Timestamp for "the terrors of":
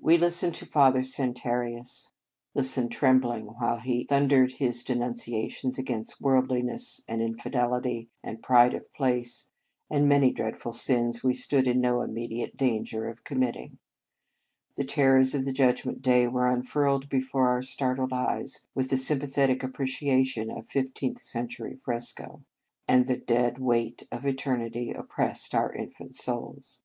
14.74-15.44